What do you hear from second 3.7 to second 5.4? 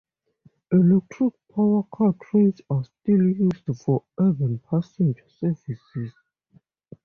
for urban passenger